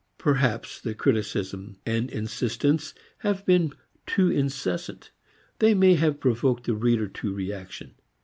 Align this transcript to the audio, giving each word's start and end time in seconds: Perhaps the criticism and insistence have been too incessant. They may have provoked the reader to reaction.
Perhaps 0.17 0.81
the 0.81 0.95
criticism 0.95 1.77
and 1.85 2.09
insistence 2.09 2.95
have 3.19 3.45
been 3.45 3.71
too 4.07 4.31
incessant. 4.31 5.11
They 5.59 5.75
may 5.75 5.93
have 5.93 6.19
provoked 6.19 6.63
the 6.63 6.73
reader 6.73 7.07
to 7.07 7.31
reaction. 7.31 7.93